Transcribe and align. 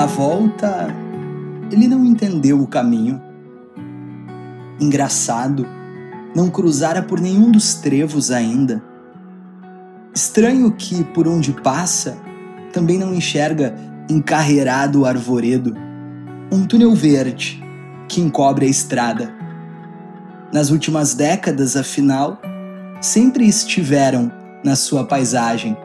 Na 0.00 0.06
volta, 0.06 0.86
ele 1.70 1.86
não 1.86 2.06
entendeu 2.06 2.58
o 2.58 2.66
caminho. 2.66 3.20
Engraçado, 4.80 5.66
não 6.34 6.48
cruzara 6.48 7.02
por 7.02 7.20
nenhum 7.20 7.50
dos 7.50 7.74
trevos 7.74 8.30
ainda. 8.30 8.82
Estranho 10.14 10.72
que, 10.72 11.04
por 11.04 11.28
onde 11.28 11.52
passa, 11.52 12.16
também 12.72 12.96
não 12.96 13.14
enxerga 13.14 13.74
encarreirado 14.08 15.02
o 15.02 15.04
arvoredo, 15.04 15.76
um 16.50 16.64
túnel 16.64 16.94
verde 16.94 17.62
que 18.08 18.22
encobre 18.22 18.64
a 18.64 18.70
estrada. 18.70 19.30
Nas 20.50 20.70
últimas 20.70 21.12
décadas, 21.12 21.76
afinal, 21.76 22.40
sempre 23.02 23.46
estiveram 23.46 24.32
na 24.64 24.76
sua 24.76 25.04
paisagem. 25.04 25.76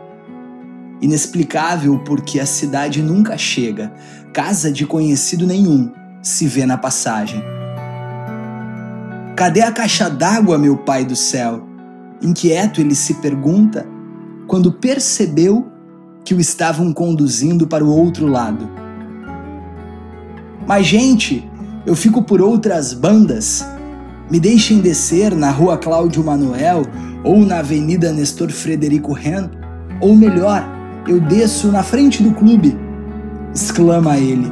Inexplicável 1.02 2.00
porque 2.00 2.40
a 2.40 2.46
cidade 2.46 3.02
nunca 3.02 3.38
chega, 3.38 3.94
casa 4.34 4.72
de 4.72 4.86
conhecido 4.86 5.46
nenhum 5.46 5.92
se 6.22 6.48
vê 6.48 6.66
na 6.66 6.78
passagem. 6.78 7.44
Cadê 9.36 9.62
a 9.62 9.72
caixa 9.72 10.10
d'água, 10.10 10.58
meu 10.58 10.78
pai 10.78 11.04
do 11.04 11.16
céu? 11.16 11.64
Inquieto 12.22 12.80
ele 12.80 12.96
se 12.96 13.16
pergunta 13.16 13.86
quando 14.48 14.72
percebeu 14.72 15.68
que 16.24 16.34
o 16.34 16.40
estavam 16.40 16.94
conduzindo 16.94 17.68
para 17.68 17.84
o 17.84 17.90
outro 17.90 18.26
lado. 18.28 18.70
Mas, 20.66 20.88
gente, 20.88 21.48
eu 21.86 21.96
fico 21.96 22.24
por 22.24 22.42
outras 22.42 22.94
bandas. 22.94 23.64
Me 24.32 24.40
deixem 24.40 24.80
descer 24.80 25.36
na 25.36 25.52
rua 25.52 25.78
Cláudio 25.78 26.24
Manuel 26.24 26.84
ou 27.24 27.46
na 27.46 27.60
Avenida 27.60 28.12
Nestor 28.12 28.50
Frederico 28.52 29.14
Ren, 29.14 29.50
ou 30.02 30.16
melhor, 30.16 30.75
eu 31.08 31.20
desço 31.20 31.72
na 31.72 31.84
frente 31.84 32.24
do 32.24 32.32
clube, 32.32 32.76
exclama 33.54 34.18
ele. 34.18 34.52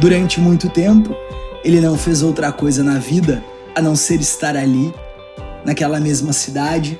Durante 0.00 0.40
muito 0.40 0.68
tempo, 0.70 1.14
ele 1.62 1.80
não 1.80 1.96
fez 1.96 2.22
outra 2.22 2.50
coisa 2.52 2.82
na 2.82 2.98
vida 2.98 3.44
a 3.74 3.82
não 3.82 3.94
ser 3.94 4.20
estar 4.20 4.56
ali, 4.56 4.94
naquela 5.64 6.00
mesma 6.00 6.32
cidade, 6.32 6.98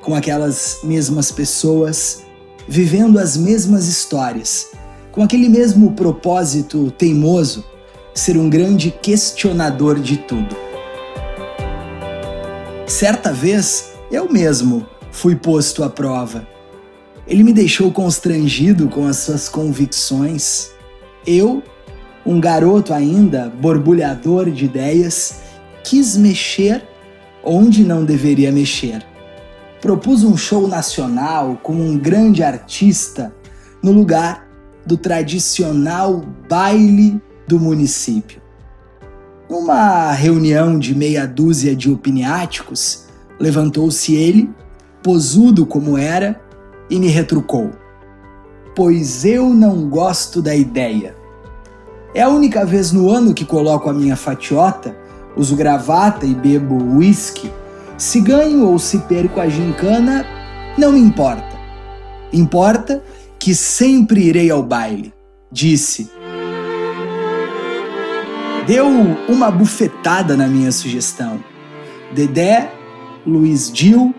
com 0.00 0.14
aquelas 0.14 0.80
mesmas 0.82 1.30
pessoas, 1.30 2.22
vivendo 2.66 3.18
as 3.18 3.36
mesmas 3.36 3.86
histórias, 3.86 4.72
com 5.12 5.22
aquele 5.22 5.48
mesmo 5.48 5.92
propósito 5.92 6.90
teimoso, 6.90 7.64
ser 8.14 8.36
um 8.36 8.48
grande 8.48 8.90
questionador 8.90 9.98
de 10.00 10.16
tudo. 10.18 10.56
Certa 12.86 13.32
vez, 13.32 13.92
eu 14.10 14.30
mesmo 14.30 14.86
fui 15.14 15.34
posto 15.34 15.82
à 15.82 15.88
prova. 15.88 16.46
Ele 17.26 17.42
me 17.42 17.52
deixou 17.52 17.90
constrangido 17.90 18.88
com 18.88 19.06
as 19.06 19.16
suas 19.16 19.48
convicções. 19.48 20.70
Eu, 21.26 21.62
um 22.26 22.38
garoto 22.38 22.92
ainda, 22.92 23.48
borbulhador 23.48 24.50
de 24.50 24.66
ideias, 24.66 25.40
quis 25.82 26.16
mexer 26.16 26.82
onde 27.42 27.82
não 27.82 28.04
deveria 28.04 28.52
mexer 28.52 29.02
propus 29.84 30.24
um 30.24 30.34
show 30.34 30.66
nacional 30.66 31.60
com 31.62 31.74
um 31.74 31.98
grande 31.98 32.42
artista 32.42 33.34
no 33.82 33.92
lugar 33.92 34.48
do 34.86 34.96
tradicional 34.96 36.24
baile 36.48 37.20
do 37.46 37.60
município. 37.60 38.40
Numa 39.46 40.10
reunião 40.12 40.78
de 40.78 40.94
meia 40.94 41.26
dúzia 41.26 41.76
de 41.76 41.90
opiniáticos, 41.90 43.04
levantou-se 43.38 44.14
ele, 44.14 44.48
posudo 45.04 45.66
como 45.66 45.98
era, 45.98 46.42
e 46.90 46.98
me 46.98 47.08
retrucou: 47.08 47.70
Pois 48.74 49.24
eu 49.24 49.50
não 49.50 49.88
gosto 49.88 50.42
da 50.42 50.56
ideia. 50.56 51.14
É 52.14 52.22
a 52.22 52.28
única 52.28 52.64
vez 52.64 52.90
no 52.90 53.10
ano 53.10 53.34
que 53.34 53.44
coloco 53.44 53.88
a 53.90 53.92
minha 53.92 54.16
fatiota, 54.16 54.96
uso 55.36 55.54
gravata 55.54 56.24
e 56.24 56.34
bebo 56.34 56.96
uísque 56.96 57.50
se 57.96 58.20
ganho 58.20 58.68
ou 58.68 58.78
se 58.78 58.98
perco 59.00 59.40
a 59.40 59.48
gincana, 59.48 60.26
não 60.76 60.92
me 60.92 61.00
importa. 61.00 61.54
Importa 62.32 63.02
que 63.38 63.54
sempre 63.54 64.22
irei 64.22 64.50
ao 64.50 64.62
baile, 64.62 65.12
disse. 65.50 66.10
Deu 68.66 68.86
uma 69.28 69.50
bufetada 69.50 70.36
na 70.36 70.48
minha 70.48 70.72
sugestão. 70.72 71.38
Dedé, 72.12 72.72
Luiz 73.26 73.70
Dil 73.70 74.14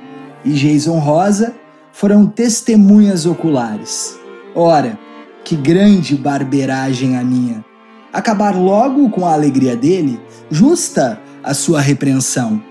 e 0.46 0.54
Jason 0.54 1.00
Rosa 1.00 1.54
foram 1.92 2.28
testemunhas 2.28 3.26
oculares. 3.26 4.18
Ora, 4.54 4.98
que 5.44 5.56
grande 5.56 6.16
barbeiragem 6.16 7.18
a 7.18 7.24
minha! 7.24 7.66
Acabar 8.14 8.56
logo 8.56 9.10
com 9.10 9.26
a 9.26 9.34
alegria 9.34 9.76
dele, 9.76 10.22
justa 10.50 11.20
a 11.44 11.54
sua 11.54 11.82
repreensão. 11.82 12.62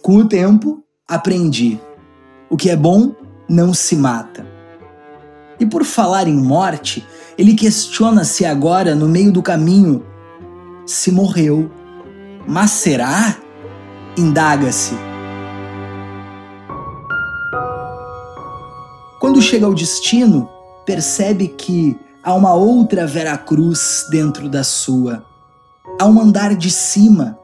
Com 0.00 0.16
o 0.16 0.24
tempo, 0.24 0.82
aprendi: 1.06 1.78
o 2.48 2.56
que 2.56 2.70
é 2.70 2.76
bom 2.76 3.14
não 3.48 3.74
se 3.74 3.96
mata. 3.96 4.46
E 5.58 5.66
por 5.66 5.84
falar 5.84 6.26
em 6.26 6.36
morte, 6.36 7.06
ele 7.36 7.54
questiona 7.54 8.24
se 8.24 8.46
agora, 8.46 8.94
no 8.94 9.08
meio 9.08 9.30
do 9.30 9.42
caminho, 9.42 10.02
se 10.86 11.12
morreu. 11.12 11.70
Mas 12.48 12.70
será? 12.70 13.36
Indaga-se. 14.16 15.09
Quando 19.40 19.48
chega 19.48 19.64
ao 19.64 19.72
destino, 19.72 20.50
percebe 20.84 21.48
que 21.48 21.98
há 22.22 22.34
uma 22.34 22.52
outra 22.52 23.06
Vera 23.06 23.38
Cruz 23.38 24.04
dentro 24.10 24.50
da 24.50 24.62
sua. 24.62 25.24
Há 25.98 26.04
um 26.04 26.20
andar 26.20 26.54
de 26.54 26.70
cima 26.70 27.38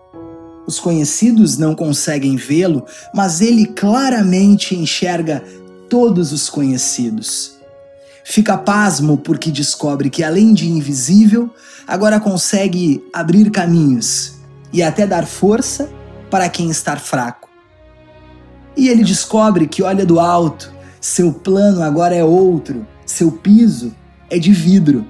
os 0.66 0.78
conhecidos 0.78 1.56
não 1.56 1.74
conseguem 1.74 2.36
vê-lo, 2.36 2.84
mas 3.14 3.40
ele 3.40 3.64
claramente 3.64 4.76
enxerga 4.76 5.42
todos 5.88 6.32
os 6.32 6.50
conhecidos. 6.50 7.52
Fica 8.26 8.58
pasmo 8.58 9.16
porque 9.16 9.50
descobre 9.50 10.10
que, 10.10 10.22
além 10.22 10.52
de 10.52 10.68
invisível, 10.68 11.48
agora 11.86 12.20
consegue 12.20 13.02
abrir 13.10 13.50
caminhos 13.50 14.34
e 14.70 14.82
até 14.82 15.06
dar 15.06 15.26
força 15.26 15.88
para 16.30 16.46
quem 16.50 16.68
está 16.68 16.94
fraco. 16.98 17.48
E 18.76 18.86
ele 18.86 19.02
descobre 19.02 19.66
que 19.66 19.82
olha 19.82 20.04
do 20.04 20.20
alto, 20.20 20.75
seu 21.06 21.32
plano 21.32 21.84
agora 21.84 22.16
é 22.16 22.24
outro, 22.24 22.84
seu 23.06 23.30
piso 23.30 23.94
é 24.28 24.40
de 24.40 24.50
vidro 24.50 25.06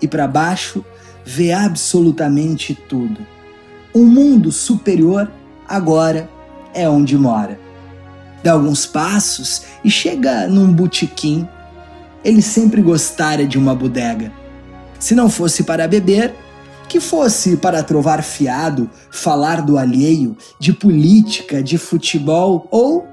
e 0.00 0.06
para 0.06 0.28
baixo 0.28 0.84
vê 1.26 1.50
absolutamente 1.50 2.72
tudo. 2.72 3.26
Um 3.92 4.04
mundo 4.04 4.52
superior 4.52 5.28
agora 5.68 6.30
é 6.72 6.88
onde 6.88 7.18
mora. 7.18 7.58
Dá 8.44 8.52
alguns 8.52 8.86
passos 8.86 9.62
e 9.82 9.90
chega 9.90 10.46
num 10.46 10.72
botequim. 10.72 11.48
Ele 12.22 12.42
sempre 12.42 12.80
gostara 12.80 13.44
de 13.44 13.58
uma 13.58 13.74
bodega. 13.74 14.32
Se 15.00 15.16
não 15.16 15.28
fosse 15.28 15.64
para 15.64 15.88
beber, 15.88 16.32
que 16.88 17.00
fosse 17.00 17.56
para 17.56 17.82
trovar 17.82 18.22
fiado, 18.22 18.88
falar 19.10 19.62
do 19.62 19.76
alheio, 19.76 20.36
de 20.60 20.72
política, 20.72 21.60
de 21.60 21.76
futebol 21.76 22.68
ou 22.70 23.04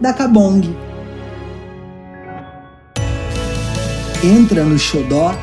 da 0.00 0.14
cabong. 0.14 0.91
Entra 4.22 4.62
no 4.64 4.78
xodó, 4.78 5.36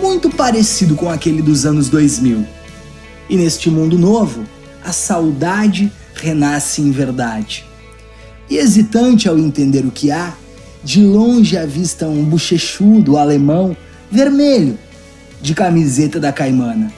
muito 0.00 0.28
parecido 0.28 0.96
com 0.96 1.08
aquele 1.08 1.40
dos 1.40 1.64
anos 1.64 1.88
2000 1.88 2.44
e 3.32 3.36
neste 3.36 3.70
mundo 3.70 3.98
novo, 3.98 4.44
a 4.84 4.92
saudade 4.92 5.90
renasce 6.14 6.82
em 6.82 6.90
verdade. 6.90 7.64
E 8.50 8.58
hesitante 8.58 9.26
ao 9.26 9.38
entender 9.38 9.86
o 9.86 9.90
que 9.90 10.10
há, 10.10 10.34
de 10.84 11.02
longe 11.02 11.56
avista 11.56 12.06
um 12.06 12.24
bochechudo 12.24 13.16
alemão 13.16 13.74
vermelho 14.10 14.78
de 15.40 15.54
camiseta 15.54 16.20
da 16.20 16.30
caimana. 16.30 16.92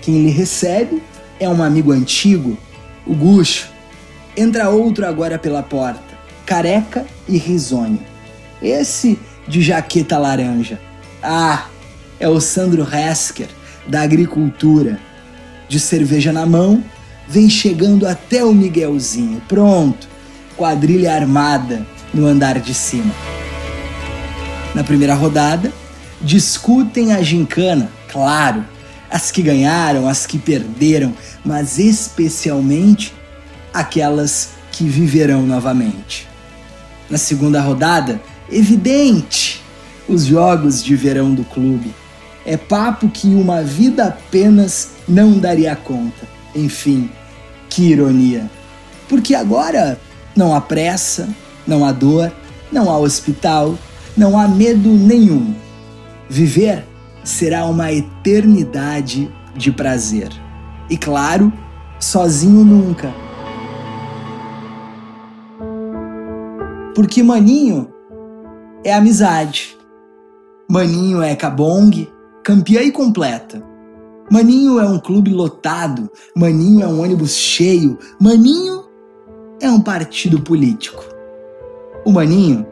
Quem 0.00 0.24
lhe 0.24 0.30
recebe 0.30 1.00
é 1.38 1.48
um 1.48 1.62
amigo 1.62 1.92
antigo, 1.92 2.58
o 3.06 3.14
Gucho. 3.14 3.68
Entra 4.36 4.70
outro 4.70 5.06
agora 5.06 5.38
pela 5.38 5.62
porta, 5.62 6.18
careca 6.44 7.06
e 7.28 7.36
risonho. 7.36 8.00
Esse 8.60 9.16
de 9.46 9.62
jaqueta 9.62 10.18
laranja. 10.18 10.80
Ah, 11.22 11.66
é 12.18 12.28
o 12.28 12.40
Sandro 12.40 12.86
Hesker, 12.90 13.48
da 13.86 14.02
agricultura 14.02 14.98
de 15.68 15.80
cerveja 15.80 16.32
na 16.32 16.46
mão, 16.46 16.82
vem 17.28 17.48
chegando 17.48 18.06
até 18.06 18.44
o 18.44 18.52
Miguelzinho. 18.52 19.40
Pronto, 19.48 20.06
quadrilha 20.56 21.14
armada 21.14 21.86
no 22.12 22.26
andar 22.26 22.60
de 22.60 22.74
cima. 22.74 23.12
Na 24.74 24.84
primeira 24.84 25.14
rodada, 25.14 25.72
discutem 26.20 27.12
a 27.12 27.22
gincana, 27.22 27.90
claro, 28.10 28.64
as 29.10 29.30
que 29.30 29.42
ganharam, 29.42 30.08
as 30.08 30.26
que 30.26 30.38
perderam, 30.38 31.12
mas 31.44 31.78
especialmente 31.78 33.12
aquelas 33.72 34.50
que 34.70 34.84
viverão 34.84 35.42
novamente. 35.42 36.26
Na 37.10 37.18
segunda 37.18 37.60
rodada, 37.60 38.20
evidente, 38.52 39.62
os 40.08 40.26
jogos 40.26 40.82
de 40.82 40.94
verão 40.94 41.34
do 41.34 41.44
clube. 41.44 41.92
É 42.44 42.56
papo 42.56 43.08
que 43.08 43.28
uma 43.28 43.62
vida 43.62 44.06
apenas 44.06 44.90
não 45.08 45.38
daria 45.38 45.74
conta. 45.74 46.26
Enfim, 46.54 47.10
que 47.68 47.84
ironia. 47.84 48.50
Porque 49.08 49.34
agora 49.34 49.98
não 50.36 50.54
há 50.54 50.60
pressa, 50.60 51.28
não 51.66 51.84
há 51.84 51.92
dor, 51.92 52.32
não 52.70 52.90
há 52.90 52.98
hospital, 52.98 53.78
não 54.16 54.38
há 54.38 54.48
medo 54.48 54.88
nenhum. 54.88 55.54
Viver 56.28 56.84
será 57.22 57.64
uma 57.66 57.92
eternidade 57.92 59.30
de 59.56 59.70
prazer. 59.70 60.28
E 60.90 60.96
claro, 60.96 61.52
sozinho 62.00 62.64
nunca. 62.64 63.12
Porque 66.94 67.22
Maninho 67.22 67.88
é 68.84 68.92
amizade. 68.92 69.76
Maninho 70.68 71.22
é 71.22 71.36
cabong, 71.36 72.08
campeã 72.42 72.82
e 72.82 72.90
completa. 72.90 73.62
Maninho 74.30 74.80
é 74.80 74.86
um 74.86 74.98
clube 74.98 75.32
lotado, 75.32 76.10
Maninho 76.34 76.82
é 76.82 76.86
um 76.86 77.02
ônibus 77.02 77.36
cheio, 77.36 77.98
Maninho 78.18 78.84
é 79.60 79.70
um 79.70 79.80
partido 79.80 80.40
político. 80.40 81.04
O 82.04 82.10
Maninho 82.10 82.66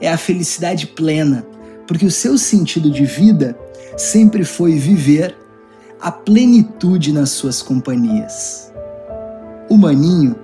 é 0.00 0.10
a 0.10 0.18
felicidade 0.18 0.88
plena, 0.88 1.46
porque 1.86 2.04
o 2.04 2.10
seu 2.10 2.36
sentido 2.36 2.90
de 2.90 3.04
vida 3.04 3.56
sempre 3.96 4.44
foi 4.44 4.72
viver 4.72 5.36
a 6.00 6.10
plenitude 6.10 7.12
nas 7.12 7.30
suas 7.30 7.62
companhias. 7.62 8.72
O 9.70 9.76
Maninho 9.76 10.34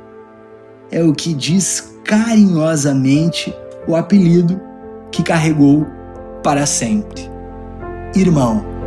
é 0.90 1.02
o 1.02 1.12
que 1.12 1.34
diz 1.34 1.92
carinhosamente 2.04 3.54
o 3.86 3.96
apelido 3.96 4.69
que 5.10 5.22
carregou 5.22 5.86
para 6.42 6.66
sempre. 6.66 7.30
Irmão. 8.14 8.79